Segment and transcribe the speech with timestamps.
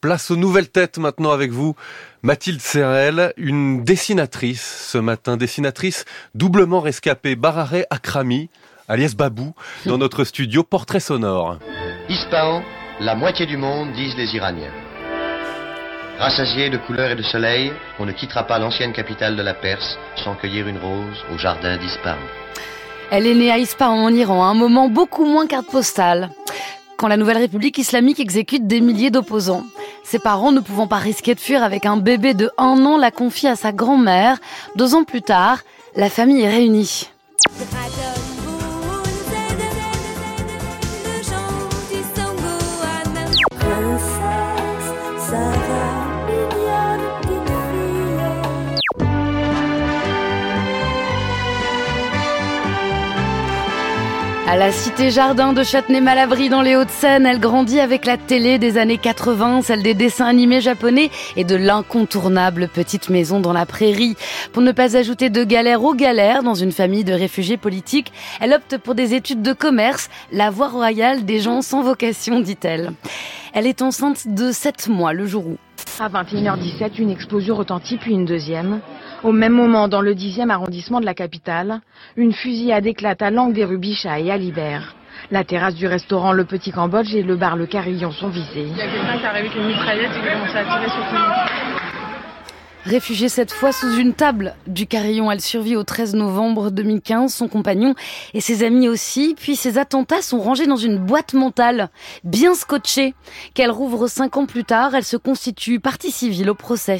[0.00, 1.74] Place aux nouvelles têtes maintenant avec vous.
[2.22, 6.04] Mathilde Serrel, une dessinatrice ce matin, dessinatrice
[6.36, 8.48] doublement rescapée, Barare Akrami,
[8.86, 9.54] alias Babou,
[9.86, 11.58] dans notre studio Portrait sonore.
[12.08, 12.62] Ispahan,
[13.00, 14.70] la moitié du monde, disent les Iraniens.
[16.20, 19.98] Rassasiés de couleurs et de soleil, on ne quittera pas l'ancienne capitale de la Perse
[20.22, 22.18] sans cueillir une rose au jardin d'Ispahan.
[23.10, 26.30] Elle est née à Ispahan en Iran, à un moment beaucoup moins carte postale,
[26.98, 29.64] quand la nouvelle République islamique exécute des milliers d'opposants.
[30.10, 33.10] Ses parents, ne pouvant pas risquer de fuir avec un bébé de un an, la
[33.10, 34.38] confient à sa grand-mère.
[34.74, 35.58] Deux ans plus tard,
[35.96, 37.10] la famille est réunie.
[54.50, 58.78] À la cité jardin de Châtenay-Malabry dans les Hauts-de-Seine, elle grandit avec la télé des
[58.78, 64.16] années 80, celle des dessins animés japonais et de l'incontournable petite maison dans la prairie.
[64.54, 68.10] Pour ne pas ajouter de galère aux galères dans une famille de réfugiés politiques,
[68.40, 72.92] elle opte pour des études de commerce, la voie royale des gens sans vocation, dit-elle.
[73.52, 75.56] Elle est enceinte de 7 mois le jour où.
[76.00, 78.80] À 21h17, une explosion retentit, puis une deuxième.
[79.24, 81.80] Au même moment, dans le 10e arrondissement de la capitale,
[82.16, 84.94] une fusillade éclate à l'angle des rues Bichat et à Libert.
[85.32, 88.68] La terrasse du restaurant Le Petit Cambodge et le bar Le Carillon sont visés.
[88.68, 90.64] Il y a quelqu'un qui est arrivé avec une mitraillette et qui a commencé à
[90.64, 91.32] tirer sur tout le monde.
[92.84, 97.48] Réfugiée cette fois sous une table du Carillon, elle survit au 13 novembre 2015, son
[97.48, 97.94] compagnon
[98.34, 99.34] et ses amis aussi.
[99.36, 101.90] Puis ses attentats sont rangés dans une boîte mentale,
[102.22, 103.14] bien scotchée,
[103.54, 104.94] qu'elle rouvre cinq ans plus tard.
[104.94, 106.98] Elle se constitue partie civile au procès.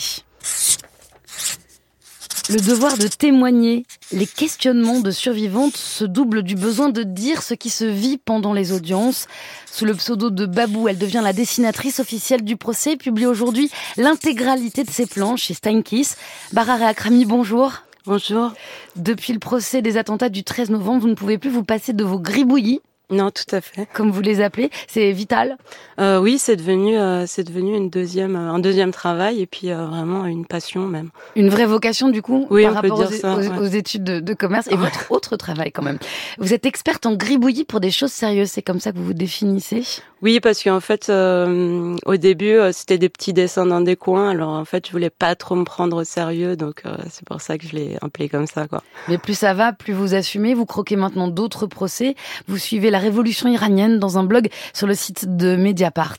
[2.50, 7.52] Le devoir de témoigner, les questionnements de survivantes se doublent du besoin de dire ce
[7.52, 9.26] qui se vit pendant les audiences.
[9.70, 13.70] Sous le pseudo de Babou, elle devient la dessinatrice officielle du procès et publie aujourd'hui
[13.98, 16.16] l'intégralité de ses planches chez Steinkiss.
[16.54, 17.82] Barare Akrami, bonjour.
[18.06, 18.54] Bonjour.
[18.96, 22.02] Depuis le procès des attentats du 13 novembre, vous ne pouvez plus vous passer de
[22.02, 22.80] vos gribouillis.
[23.10, 23.88] Non, tout à fait.
[23.94, 25.56] Comme vous les appelez, c'est vital.
[25.98, 29.70] Euh, oui, c'est devenu, euh, c'est devenu une deuxième, euh, un deuxième travail et puis
[29.70, 31.08] euh, vraiment une passion même.
[31.34, 33.58] Une vraie vocation du coup Oui, par on rapport peut aux, dire ça, aux- ouais.
[33.58, 35.98] aux études de, de commerce et votre autre travail quand même.
[36.38, 39.14] Vous êtes experte en gribouillis pour des choses sérieuses, c'est comme ça que vous vous
[39.14, 39.82] définissez?
[40.20, 44.28] Oui, parce qu'en fait, euh, au début, c'était des petits dessins dans des coins.
[44.30, 47.40] Alors en fait, je voulais pas trop me prendre au sérieux, donc euh, c'est pour
[47.40, 48.82] ça que je l'ai appelé comme ça, quoi.
[49.06, 52.16] Mais plus ça va, plus vous assumez, vous croquez maintenant d'autres procès,
[52.48, 56.18] vous suivez la révolution iranienne dans un blog sur le site de Mediapart.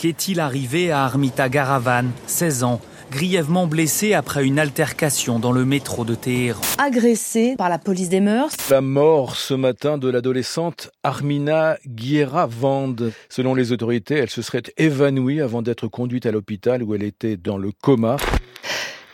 [0.00, 2.80] Qu'est-il arrivé à Armita Garavan, 16 ans,
[3.10, 6.60] grièvement blessé après une altercation dans le métro de Téhéran?
[6.78, 8.52] Agressée par la police des mœurs.
[8.70, 13.12] La mort ce matin de l'adolescente Armina Guiera Vande.
[13.30, 17.38] Selon les autorités, elle se serait évanouie avant d'être conduite à l'hôpital où elle était
[17.38, 18.16] dans le coma.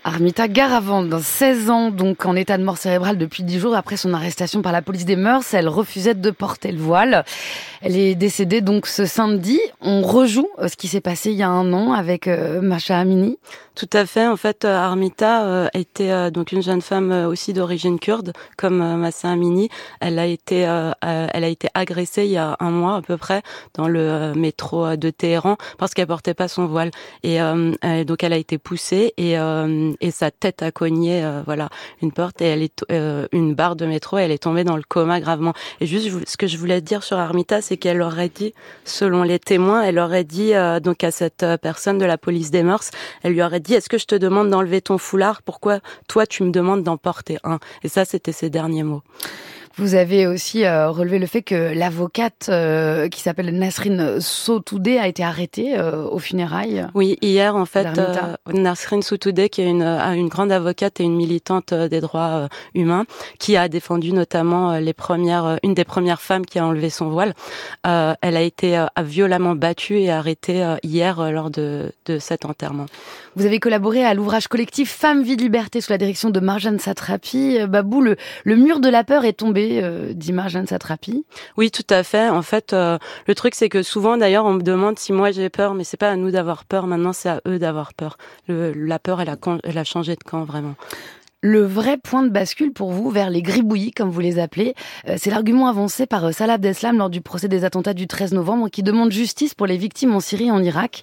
[0.04, 4.12] Armita Garavand, 16 ans, donc en état de mort cérébrale depuis 10 jours après son
[4.14, 7.24] arrestation par la police des mœurs, elle refusait de porter le voile.
[7.84, 9.60] Elle est décédée donc ce samedi.
[9.80, 12.98] On rejoue euh, ce qui s'est passé il y a un an avec euh, Macha
[12.98, 13.38] Amini.
[13.74, 14.26] Tout à fait.
[14.26, 19.70] En fait, euh, Armita était donc une jeune femme aussi d'origine kurde, comme Massa Amini.
[20.00, 23.42] Elle a été, elle a été agressée il y a un mois à peu près
[23.72, 26.90] dans le métro de Téhéran parce qu'elle portait pas son voile.
[27.22, 27.38] Et
[28.04, 29.38] donc elle a été poussée et,
[30.00, 31.68] et sa tête a cogné, euh, voilà,
[32.00, 34.18] une porte et elle est euh, une barre de métro.
[34.18, 35.52] Et elle est tombée dans le coma gravement.
[35.80, 38.54] Et juste, ce que je voulais dire sur Armita, c'est qu'elle aurait dit,
[38.84, 42.62] selon les témoins, elle aurait dit euh, donc à cette personne de la police des
[42.62, 42.90] mœurs,
[43.22, 45.42] elle lui aurait dit est-ce que je te demande d'enlever ton foulard?
[45.42, 47.58] Pourquoi toi tu me demandes d'en porter un?
[47.82, 49.02] Et ça, c'était ses derniers mots.
[49.76, 55.08] Vous avez aussi euh, relevé le fait que l'avocate euh, qui s'appelle Nasrin Sotoudeh a
[55.08, 56.86] été arrêtée euh, aux funérailles.
[56.94, 61.04] Oui, hier en fait, euh, Nasrin Sotoudeh, qui est une, euh, une grande avocate et
[61.04, 63.04] une militante euh, des droits euh, humains,
[63.38, 66.90] qui a défendu notamment euh, les premières, euh, une des premières femmes qui a enlevé
[66.90, 67.34] son voile,
[67.86, 72.18] euh, elle a été euh, violemment battue et arrêtée euh, hier euh, lors de, de
[72.18, 72.86] cet enterrement.
[73.36, 77.58] Vous avez collaboré à l'ouvrage collectif Femmes, Vie, Liberté sous la direction de Marjane Satrapi.
[77.58, 81.24] Euh, Babou, le, le mur de la peur est tombé, euh, dit Marjane Satrapi.
[81.56, 82.28] Oui, tout à fait.
[82.28, 85.48] En fait, euh, le truc c'est que souvent, d'ailleurs, on me demande si moi j'ai
[85.48, 86.86] peur, mais c'est pas à nous d'avoir peur.
[86.86, 88.16] Maintenant, c'est à eux d'avoir peur.
[88.48, 90.74] Le, la peur, elle a, elle a changé de camp vraiment.
[91.44, 94.74] Le vrai point de bascule pour vous vers les gribouillis, comme vous les appelez,
[95.08, 98.68] euh, c'est l'argument avancé par Salah Abdeslam lors du procès des attentats du 13 novembre
[98.68, 101.02] qui demande justice pour les victimes en Syrie et en Irak.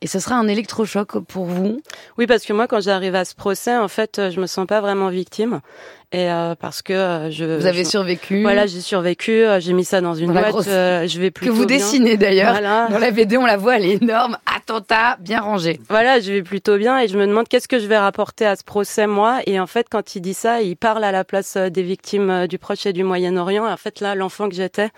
[0.00, 1.80] Et ce sera un électrochoc pour vous.
[2.18, 4.80] Oui, parce que moi, quand j'arrive à ce procès, en fait, je me sens pas
[4.80, 5.60] vraiment victime.
[6.12, 6.28] Et
[6.60, 7.58] parce que je.
[7.58, 8.42] Vous avez survécu.
[8.42, 9.44] Voilà, j'ai survécu.
[9.58, 10.64] J'ai mis ça dans une boîte.
[10.64, 11.76] je vais plutôt que vous bien.
[11.76, 12.52] dessinez d'ailleurs.
[12.52, 12.88] Voilà.
[12.90, 14.38] Dans la vidéo, on la voit, elle est énorme.
[14.46, 15.80] Attentat, bien rangé.
[15.88, 18.56] Voilà, je vais plutôt bien et je me demande qu'est-ce que je vais rapporter à
[18.56, 19.40] ce procès moi.
[19.46, 22.58] Et en fait, quand il dit ça, il parle à la place des victimes du
[22.58, 23.66] Proche et du Moyen-Orient.
[23.66, 24.90] En fait, là, l'enfant que j'étais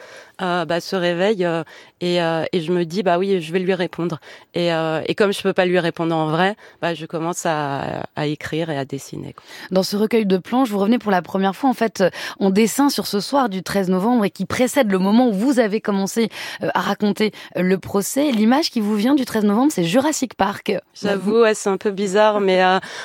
[0.42, 1.62] euh, bah, se réveille euh,
[2.00, 4.20] et, euh, et, je me dis bah oui, je vais lui répondre.
[4.54, 8.06] Et, euh, et comme je peux pas lui répondre en vrai, bah, je commence à,
[8.16, 9.32] à écrire et à dessiner.
[9.32, 9.44] Quoi.
[9.70, 12.04] Dans ce recueil de planches, vous revenez pour la première fois en fait
[12.38, 15.58] en dessin sur ce soir du 13 novembre et qui précède le moment où vous
[15.58, 16.28] avez commencé
[16.62, 18.30] à raconter le procès.
[18.30, 20.72] L'image qui vous vient du 13 novembre, c'est Jurassic Park.
[20.94, 22.62] J'avoue, ouais, c'est un peu bizarre, mais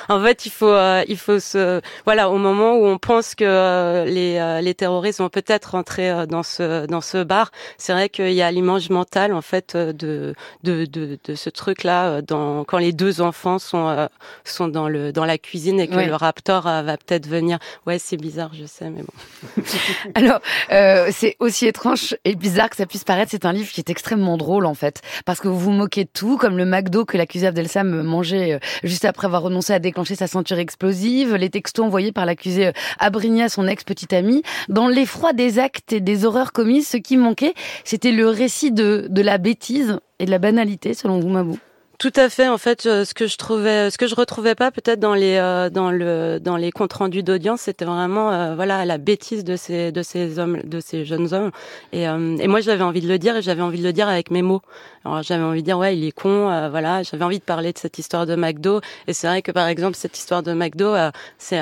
[0.08, 0.74] en fait, il faut,
[1.08, 5.72] il faut se, voilà, au moment où on pense que les, les terroristes vont peut-être
[5.72, 9.74] rentrer dans ce, dans ce bar, c'est vrai qu'il y a l'image mentale en fait
[9.74, 13.88] euh, de de, de, de ce truc là euh, dans quand les deux enfants sont
[13.88, 14.06] euh,
[14.44, 17.58] sont dans le dans la cuisine et que le raptor va peut-être venir.
[17.86, 19.62] Ouais, c'est bizarre, je sais, mais bon.
[20.16, 20.40] Alors
[20.72, 23.30] euh, c'est aussi étrange et bizarre que ça puisse paraître.
[23.30, 26.10] C'est un livre qui est extrêmement drôle en fait parce que vous vous moquez de
[26.12, 30.26] tout, comme le McDo que l'accusé Abdelsam mangeait juste après avoir renoncé à déclencher sa
[30.26, 35.58] ceinture explosive, les textos envoyés par l'accusé Abrigna, son ex petite amie, dans l'effroi des
[35.58, 37.54] actes et des horreurs commises, ce qui manquait,
[37.84, 41.58] c'était le récit de, de la bêtise et de la banalité, selon vous, Mabou?
[41.98, 42.46] Tout à fait.
[42.48, 45.36] En fait, euh, ce que je trouvais, ce que je retrouvais pas peut-être dans les
[45.36, 49.56] euh, dans le dans les comptes rendus d'audience, c'était vraiment euh, voilà la bêtise de
[49.56, 51.50] ces de ces hommes, de ces jeunes hommes.
[51.92, 54.30] Et, et moi, j'avais envie de le dire et j'avais envie de le dire avec
[54.30, 54.60] mes mots.
[55.06, 56.68] Alors j'avais envie de dire ouais, il est con.
[56.70, 58.80] voilà, j'avais envie de parler de cette histoire de McDo.
[59.06, 60.94] Et c'est vrai que par exemple cette histoire de McDo,
[61.38, 61.60] c'est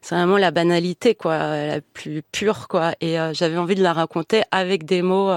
[0.00, 2.92] c'est vraiment la banalité quoi, la plus pure quoi.
[3.00, 5.32] Et j'avais envie de la raconter avec des mots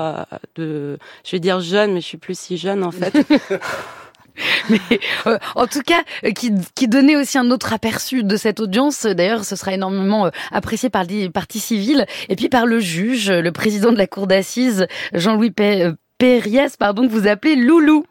[0.55, 3.15] de, je vais dire jeune, mais je suis plus si jeune en fait.
[4.69, 4.79] Mais
[5.27, 9.05] euh, en tout cas, euh, qui, qui, donnait aussi un autre aperçu de cette audience.
[9.05, 13.31] D'ailleurs, ce sera énormément euh, apprécié par les parties civiles et puis par le juge,
[13.31, 15.53] le président de la cour d'assises, Jean-Louis
[16.17, 18.05] Périès, pardon, que vous appelez Loulou.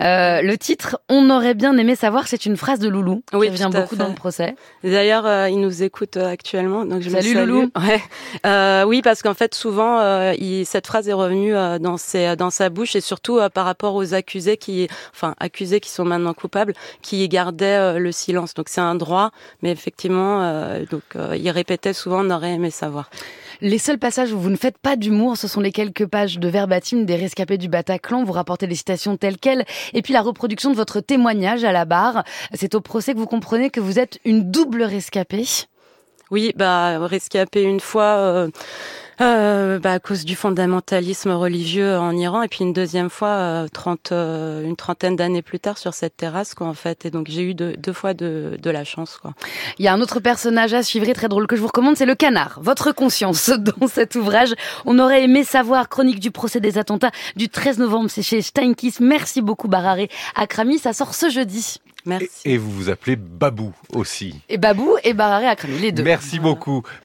[0.00, 3.52] Euh, le titre On aurait bien aimé savoir, c'est une phrase de Loulou oui, qui
[3.52, 4.54] revient beaucoup dans le procès.
[4.82, 7.70] D'ailleurs, euh, il nous écoute euh, actuellement, donc je Salut Loulou.
[8.44, 8.84] Ouais.
[8.84, 12.96] oui, parce qu'en fait, souvent, il, cette phrase est revenue dans, ses, dans sa bouche
[12.96, 16.72] et surtout par rapport aux accusés qui, enfin, accusés qui sont maintenant coupables,
[17.02, 18.54] qui gardaient le silence.
[18.54, 19.30] Donc c'est un droit,
[19.62, 20.40] mais effectivement,
[20.90, 21.02] donc
[21.34, 23.10] il répétait souvent On aurait aimé savoir.
[23.64, 26.48] Les seuls passages où vous ne faites pas d'humour, ce sont les quelques pages de
[26.48, 28.24] verbatim des rescapés du Bataclan.
[28.24, 29.64] Vous rapportez les citations telles quelles.
[29.92, 32.24] Et puis la reproduction de votre témoignage à la barre.
[32.54, 35.46] C'est au procès que vous comprenez que vous êtes une double rescapée.
[36.32, 38.16] Oui, bah rescapée une fois.
[38.16, 38.48] Euh,
[39.20, 43.68] euh, bah, à cause du fondamentalisme religieux en Iran, et puis une deuxième fois, euh,
[43.68, 47.04] 30, euh, une trentaine d'années plus tard, sur cette terrasse, quoi, en fait.
[47.04, 49.32] Et donc j'ai eu deux, deux fois de, de, la chance, quoi.
[49.78, 52.06] Il y a un autre personnage à suivre, très drôle, que je vous recommande, c'est
[52.06, 52.58] le canard.
[52.62, 53.50] Votre conscience
[53.80, 54.54] dans cet ouvrage.
[54.86, 59.00] On aurait aimé savoir, chronique du procès des attentats du 13 novembre, c'est chez Steinkiss.
[59.00, 60.78] Merci beaucoup, Bararé Akrami.
[60.78, 61.78] Ça sort ce jeudi.
[62.04, 62.26] Merci.
[62.44, 64.34] Et, vous vous appelez Babou aussi.
[64.48, 66.02] Et Babou et Bararé Akrami, les deux.
[66.02, 66.82] Merci beaucoup.